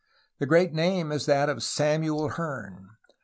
[0.39, 2.95] The great name is that of Samuel Heame.